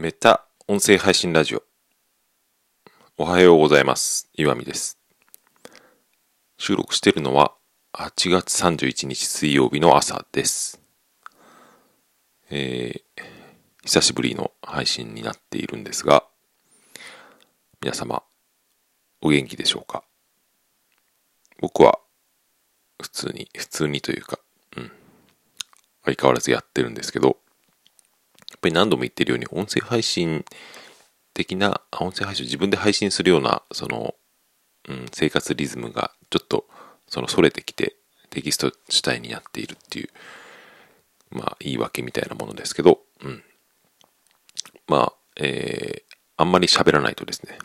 [0.00, 1.64] メタ音声配信ラジオ。
[3.16, 4.30] おはようございます。
[4.32, 4.96] 岩見です。
[6.56, 7.56] 収録しているのは
[7.94, 10.80] 8月31日水曜日の朝です。
[12.48, 13.22] えー、
[13.82, 16.22] 久しぶりの配信になっているんですが、
[17.82, 18.22] 皆様、
[19.20, 20.04] お元気でしょうか？
[21.60, 21.98] 僕は、
[23.02, 24.38] 普通に、普通にというか、
[24.76, 24.92] うん、
[26.04, 27.38] 相変わらずやってるんですけど、
[28.58, 30.44] っぱり何度も言ってるように、音声配信
[31.32, 34.14] 的な、音声配信自分で配信するような、その、
[34.88, 36.66] うん、生活リズムがちょっと、
[37.06, 37.96] その、それてきて、
[38.30, 40.08] テキスト主体になっているっていう、
[41.30, 43.42] まあ、言い訳みたいなものですけど、うん。
[44.86, 47.58] まあ、えー、あんまり喋らないとですね、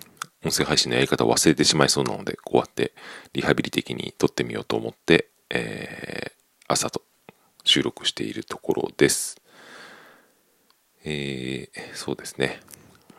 [0.46, 2.94] 音声配信のやり方を忘れてしまいそうなので、こうやって
[3.34, 6.32] リハビリ的に撮ってみようと思って、えー、
[6.68, 7.02] 朝と
[7.64, 9.43] 収録しているところです。
[11.04, 12.60] えー、そうですね。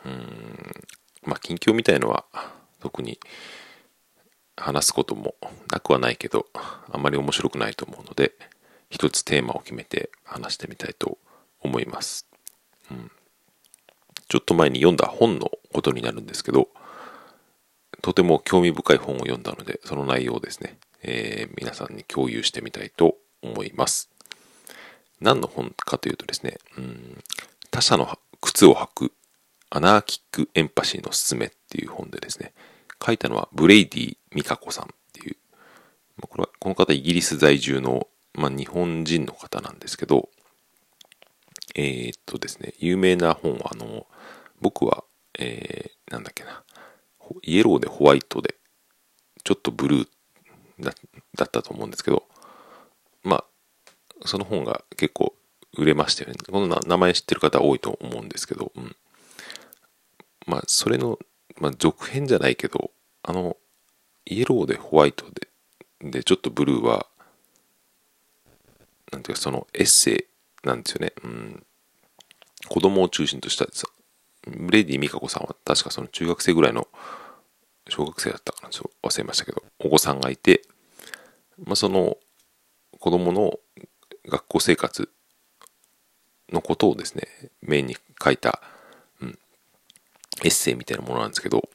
[0.05, 0.73] うん、
[1.23, 2.25] まあ、近況みたいのは
[2.81, 3.19] 特に
[4.57, 5.35] 話すことも
[5.71, 8.33] なくはないけど、あまり面白くないと思うので、
[8.89, 11.17] 一つテーマを決めて話してみたいと
[11.61, 12.27] 思います。
[12.91, 13.11] うん、
[14.29, 16.69] ちょっと前に読んだ本のことになるんですけど、
[18.01, 24.09] とても興味深い本を読んだので、その内容をですね、えー皆さんに共有してみたいと思います。
[25.21, 27.23] 何の本かというとですね、うん
[27.75, 28.07] 他者の
[28.39, 29.11] 靴を履く
[29.69, 32.53] アナーキックエンパシーのすすめっていう本でですね、
[33.05, 35.35] 書いたのはブレイディ・ミカコさんっていう、
[36.15, 40.29] まあこれはこの方イギリス在住の、まあ、日本人の方なんですけど、
[41.75, 44.07] えーっとですね、有名な本は、あの、
[44.61, 45.03] 僕は、
[45.37, 46.63] えー、なんだっけな、
[47.43, 48.55] イエローでホワイトで、
[49.43, 50.07] ちょっとブルー
[50.79, 50.93] だ
[51.35, 52.23] だったと思うんですけど、
[53.25, 53.45] まあ、
[54.23, 55.35] その本が結構
[55.77, 56.35] 売れましたよね。
[56.49, 58.95] この名前知ってる方多いと思うんですけど、うん。
[60.47, 61.19] まあ、それの、
[61.59, 62.91] まあ、続編じゃないけど、
[63.23, 63.57] あの、
[64.25, 65.47] イエローでホワイトで、
[66.11, 67.07] で、ちょっとブルーは、
[69.11, 70.27] なんていうか、そのエッセ
[70.63, 71.13] イなんですよね。
[71.23, 71.65] うん。
[72.67, 73.87] 子供を中心としたさ、
[74.47, 76.87] ブレディ・ミカコさんは確かその中学生ぐらいの
[77.89, 80.61] 小学生だったかなちょっと忘れましたけどお子さんがいて、
[81.63, 82.17] まあ、その
[82.99, 83.59] 子供の
[84.27, 85.09] 学校生活
[86.51, 87.27] のことをですね
[87.61, 88.61] メインに書いた、
[89.21, 89.39] うん、
[90.43, 91.67] エッセイみたいなものなんですけど、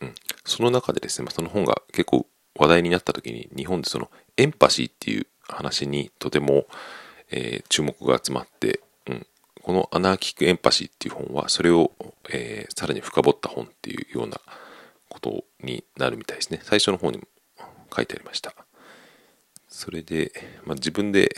[0.00, 6.66] うん、その中でですね、ま、その本が結構話題になった時に日本でそのエンパシーっていう話にとても、
[7.30, 9.26] えー注目が集まって、うん、
[9.62, 11.92] このアナーキックエンパシーっていう本はそれを、
[12.30, 14.40] えーさらに深掘った本っていうような
[15.08, 16.60] ことになるみたいですね。
[16.62, 17.24] 最初の方にも
[17.94, 18.54] 書いてありました。
[19.68, 20.32] それで、
[20.64, 21.34] まあ、自分で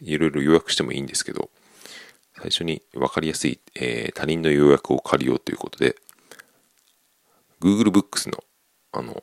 [0.00, 1.50] いろいろ予約してもいいんですけど
[2.38, 5.96] 最初に分かりやすい、えー他人の予約を借りようということで
[7.60, 8.44] Google Books の
[8.92, 9.22] あの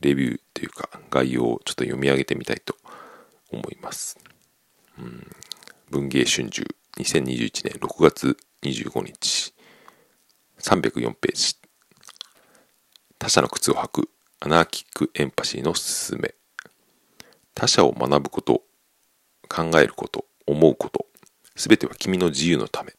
[0.00, 2.76] レビューというか概要をちょっと読み上げてみたいと
[3.50, 4.18] 思います。
[4.98, 5.26] うん。
[5.90, 6.62] 文芸春秋
[6.98, 9.54] 2021年6月25日。
[10.58, 11.56] 304ページ。
[13.18, 14.10] 他者の靴を履く
[14.40, 16.34] アナーキックエンパシーのすすめ。
[17.54, 18.62] 他者を学ぶこと
[19.48, 21.06] 考えること思うこと。
[21.56, 22.92] すべては君の自由のため。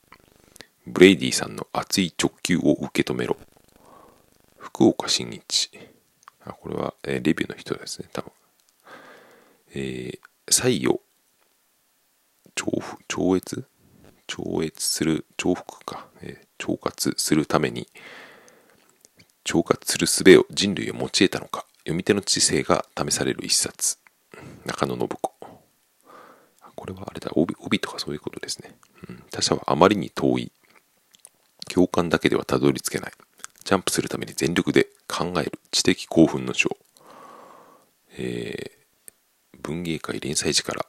[0.87, 3.37] ブレイディさんの熱い直球を受け止めろ。
[4.57, 5.69] 福岡伸一。
[6.43, 8.31] あこれは、えーレビューの人ですね多分。
[9.75, 10.19] えー
[10.49, 11.01] 採用
[12.55, 12.65] 超
[13.07, 13.65] 超越？
[14.27, 17.87] 超越する重複か、えー腸活するために。
[19.53, 21.65] 腸活する術を人類を用いたのか。
[21.79, 23.97] 読み手の知性が試される一冊。
[24.65, 25.33] 中野信子。
[26.77, 28.75] これはあれだ帯帯とかそういうことですね、
[29.09, 30.51] うん、他者はあまりに遠い。
[31.69, 33.11] 共感だけではたどり着けない。
[33.65, 35.59] ジャンプするために全力で考える。
[35.71, 36.77] 知的興奮の章
[38.17, 38.77] えー
[39.59, 40.85] 文芸界連載時から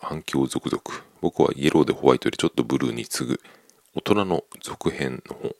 [0.00, 0.82] 反響続々。
[1.20, 3.40] 僕はイエローでホワイトでちょっとブルーに次ぐ。
[3.94, 5.54] 大人の続編の本。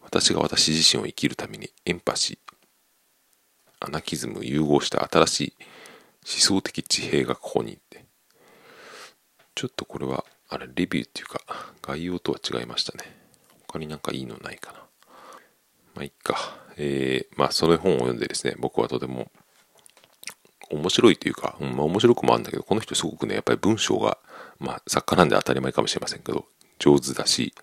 [0.00, 2.38] 私が私自身を生きるためにエンパシー。
[3.80, 5.54] アナキズムを融合した新しい
[6.28, 8.04] 思想的地平がここにって。
[9.54, 11.40] ちょっとこれはあれレビューっていうか
[11.80, 13.04] 概要とは違いましたね。
[13.66, 14.78] 他になんかいいのないかな。
[15.94, 16.36] まあいいか。
[16.76, 19.30] えー、まあその本を読んでですね僕はとても
[20.70, 24.18] 面白いというか、うんまあ、面白くもあるんだけど、この人すごくね、やっぱり文章が、
[24.58, 26.46] まあ、作家なんで当たり前かもしれませんけど、
[26.78, 27.54] 上手だし、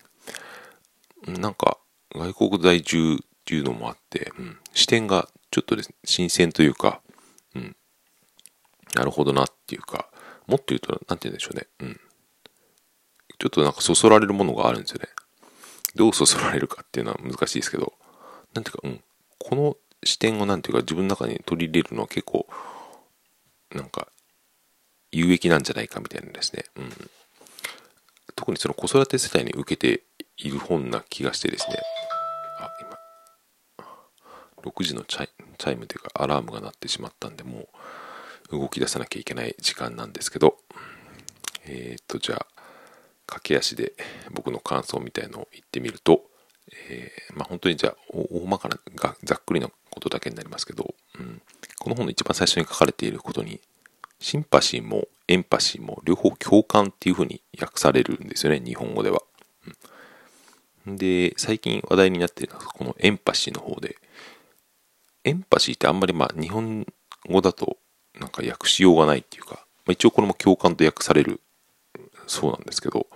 [1.26, 1.78] なんか、
[2.14, 7.00] 外国在住っていうのもあって、うん、視点がちょっとですね、新鮮というか、
[8.94, 10.08] なるほどなっていうか、
[10.46, 12.00] もっと言うと、なんて言うんでしょうね、うん。
[13.38, 15.08] ちょっとなんかそそられるものがあるんですよね。
[15.94, 17.92] どうそそられるかっていうのは難しいですけど、
[18.52, 19.04] なんていうか、うん、
[19.38, 22.46] この視点をなんていうか自分の中に取り入れるのは結構、
[23.74, 24.08] なんか、
[25.10, 26.64] 有益なんじゃないかみたいなですね。
[26.76, 27.10] うん。
[28.36, 30.04] 特にその子育て世帯に受けて
[30.36, 31.76] いる本な気がしてですね。
[32.58, 37.68] あ、今、6時のチャイチャイムというかアラームが鳴ってしまったんで、もう
[38.50, 40.56] 動き出さなきゃいけない時間なんですけど、
[41.66, 42.46] えっ、と、じゃあ、
[43.26, 43.94] 駆け足で
[44.32, 46.22] 僕の感想みたいのを言ってみると、
[46.88, 51.40] えー、まあ、本当にじゃあ大まかながざっくりのことだけになりますけど、うん、
[51.78, 53.60] この本の一番最初に書かれていることに
[54.18, 59.20] シンパシーもエンパシーも両方共感っていうふうに訳されるんですよね日本語では、
[60.86, 63.96] うん、で最近話題になっているのはこのエンパシーの方で
[65.24, 66.86] エンパシーってあんまりまあ日本
[67.28, 67.78] 語だと
[68.18, 71.40] なんか訳しようがないっていうか、まあ、一応これも共感と訳される
[72.26, 73.06] そうなんですけど。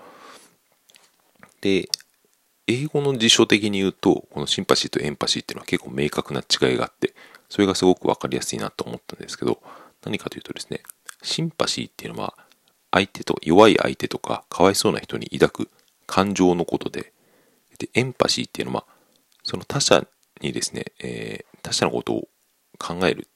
[1.60, 1.88] で
[2.68, 7.14] 英語の辞書的に言うと、このシンパシーとエンパシーっていうのは結構明確な違いがあって、
[7.48, 9.62] それがすごくわかりやすいなと思ったんですけど、
[10.04, 10.82] 何かというとですね、
[11.22, 12.34] シンパシーっていうのは、
[12.90, 15.70] 相手と、弱い相手とか、かわいそうな人に抱く
[16.06, 17.14] 感情のことで、
[17.78, 18.84] で、エンパシーっていうのは、
[19.44, 20.06] その他者
[20.42, 22.28] にですね、えー、他者のことを
[22.78, 23.28] 考える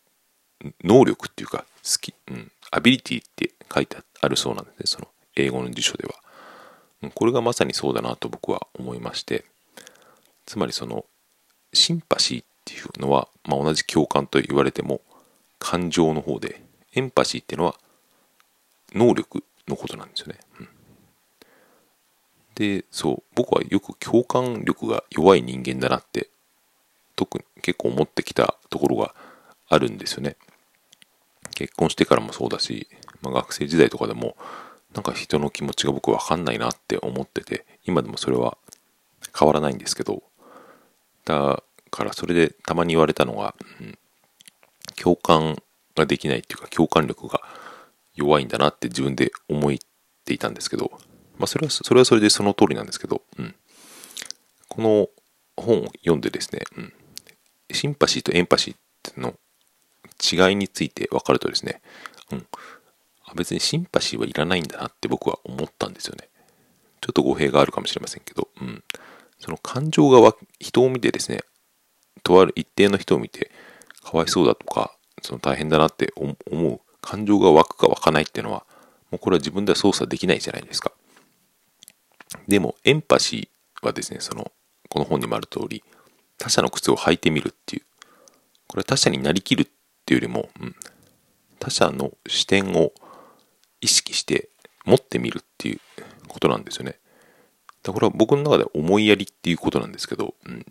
[0.85, 6.15] 能力っていうか、好き、うん、アビリティって書いてあるそうなんですね、その英語の辞書では。
[7.11, 9.45] これがまさにそうだなと僕は思いまして
[10.47, 11.05] つまりその
[11.73, 15.01] シンパシーっていうのは、まあ、同じ共感と言われても
[15.59, 16.63] 感情の方で
[16.95, 17.75] エンパシーっていうのは
[18.95, 20.39] 能力のことなんですよね。
[20.61, 20.69] うん、
[22.55, 26.29] でそう僕はよく共感力が弱い人間だなって
[27.17, 29.15] 特に結構思ってきたところが
[29.69, 30.37] あるんですよね。
[31.55, 32.89] 結婚してからもそうだし、
[33.23, 34.37] まあ、学生時代とかでも
[34.95, 38.59] なんか人の気持ちが僕わかんないなって思ってて、今でもそれは
[39.39, 40.23] 変わらないんですけど、
[41.25, 43.99] だからそれでたまに言われたのが、うん、
[44.97, 45.57] 共感
[45.95, 47.41] ができないっていうか共感力が
[48.15, 49.73] 弱いんだなって自分で思っ
[50.25, 50.91] ていたんですけど、
[51.39, 53.55] まあそれは、それはそれでその通りなんですけど、うん。
[54.69, 55.09] この
[55.57, 56.93] 本を読んでですね、うん。
[57.71, 59.35] シンパシーとエンパシーっての
[60.23, 61.83] 違いについて分かるとですね、
[62.31, 62.47] うん。
[63.35, 66.29] 別にシンパシーはいらないんだなって僕は思ったんですよね。
[67.01, 68.85] ちょっと語弊があるかもしれませんけど、うん。
[69.39, 71.41] その感情が人を見てですね、
[72.23, 73.51] とある一定の人を見て、
[74.03, 76.37] かわいそうだとか、その大変だなって思
[76.69, 78.65] う感情が湧くか湧かないっていうのは、
[79.11, 80.93] もうこれは自分では操作できないじゃないですか。
[82.49, 84.53] でも、エンパシーはですね、その、
[84.89, 85.83] この本にもある通り、
[86.39, 87.83] 他者の靴を履いてみるっていう、
[88.69, 89.69] これは他者になりきる
[90.13, 90.77] っていうよりも、うん、
[91.59, 92.93] 他者の視点を
[93.81, 94.51] 意識して
[94.85, 95.81] 持ってみるっていう
[96.29, 96.99] ことなんですよね。
[97.83, 100.67] だから僕の中で思いやりっていうことなんですけど、うん、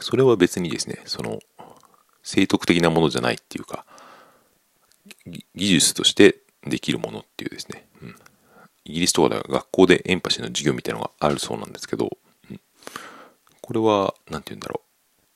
[0.00, 1.38] それは別にですね、その、
[2.22, 3.86] 正徳的なものじゃないっていうか、
[5.54, 8.16] 技術としてできるものっていうですね、うん、
[8.84, 12.10] イギリスとかでは学校でエンパシーの授業みたいなのがあるそうなんですけど、
[12.50, 12.60] うん、
[13.62, 14.80] これは、なんて言うんだろ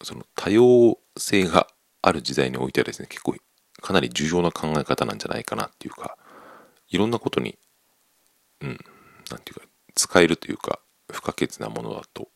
[0.01, 1.69] う、その多様性が
[2.03, 3.37] ある時代においてはですね、結構
[3.81, 6.17] かなり重要な考え方なんじゃないかなっていうか、
[6.89, 7.59] いろんなことに、
[8.61, 8.79] うん、
[9.31, 10.81] なんていうか、使えるというか、
[11.11, 12.29] 不可欠なものだと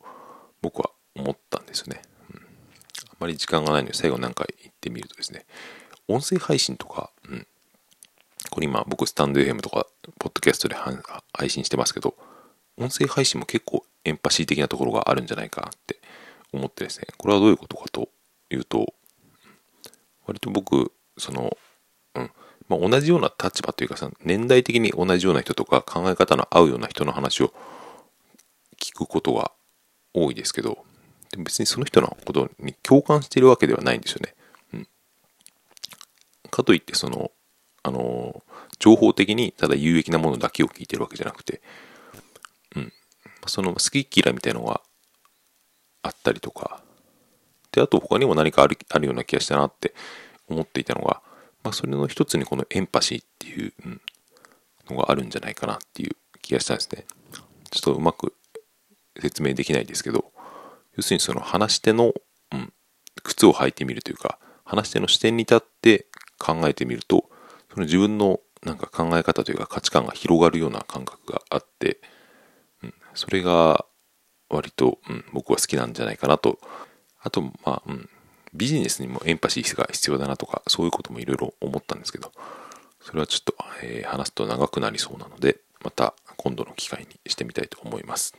[0.61, 2.03] 僕は思ったんですよね。
[2.33, 2.43] うん、あ
[3.21, 5.47] まり時間がないので最後何回言ってみるとですね、
[6.09, 7.47] 音声配信とか、うん、
[8.51, 9.87] これ今僕スタンド FM とか、
[10.19, 10.77] ポッドキャストで
[11.33, 12.15] 配信してますけど、
[12.77, 16.01] 音声配信も結構エンパシー的なところがあるんじゃないかって
[16.53, 18.09] 思ってですね、これはどういうことかと
[18.51, 18.95] いうと、
[20.27, 21.57] 割と僕、その、
[22.15, 22.31] うん、
[22.69, 27.53] まあ、同じような立場というかさ、年代的に同じような人とか考え方の合うような人の話を
[28.81, 29.53] 聞くことが
[30.13, 30.79] 多いですけど、
[31.31, 34.35] でも別にその人のことに共感しているわけではないんですよね。
[34.73, 34.89] うん。
[36.51, 37.31] かといってその、
[37.83, 38.43] あの、
[38.79, 41.61] 情報的にただ有益なものだけを聞いてるわけじゃなくて、
[42.77, 42.93] うん。
[43.47, 44.81] その好き嫌いみたいのが
[46.03, 46.74] あったりとか、
[47.75, 49.95] で、あと他にも何かあるあるような気がしたなって
[50.49, 51.21] 思っていたのが、
[51.65, 53.73] まあ、それの一つにこのエンパシーっていう
[54.89, 57.05] のがあるんじゃないかなっていう気がしたんですね。
[57.71, 58.35] ちょっとうまく
[59.21, 60.27] 説明できないですけど、
[60.97, 62.13] 要するにその話し手の、
[62.53, 62.73] うん、
[63.25, 66.07] 靴を履いてみるというか、話し手の視点に立って
[66.39, 67.29] 考えてみると、
[67.73, 72.01] その自分のなんか考え方というか価値観が広がるような感覚があって、
[72.83, 73.85] うん、それが
[74.49, 76.59] 割と、うん、僕は好きなんじゃないかなと。
[77.25, 78.09] あと、まあ、うん、
[78.53, 82.31] ビジネスにもエンパシーが必要だなとか、そういうこともいろいろ思ったんですけど、
[83.01, 88.37] それはちょっと、えー、話すと長くなりそうなので、また今度の機会にしてみたいと思います。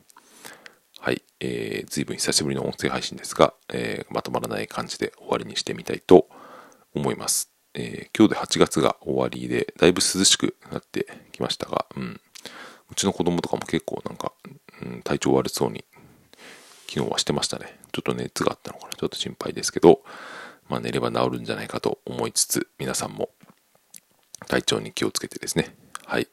[0.99, 6.27] はい、えー、随分久しぶりの音声配信ですが、えー、まとまらない感じで終わりにしてみたいと
[6.93, 7.51] 思います。
[7.73, 12.21] えー、今日で8月が終わりで、だいぶ涼しくなってきましたが、うん、
[12.91, 14.31] うちの子供とかも結構なんか、
[14.81, 15.83] うん、体調悪そうに
[16.87, 17.77] 昨日はしてましたね。
[17.91, 18.93] ちょっと熱があったのかな。
[18.95, 20.01] ちょっと心配ですけど、
[20.69, 23.29] まあ寝れば治るんじゃないかと思いつつ、皆さんも
[24.47, 25.75] 体調に気をつけてですね。
[26.05, 26.27] はい。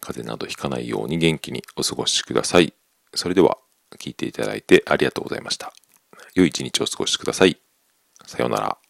[0.00, 2.74] 風邪などひかないように元気にお過ごしください。
[3.14, 3.58] それでは、
[3.98, 5.72] 聞いていただいてありがとうございました。
[6.34, 7.58] 良い一日をお過ごしください。
[8.26, 8.83] さようなら。